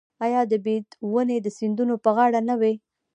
[0.25, 2.73] آیا د بید ونې د سیندونو په غاړه نه وي؟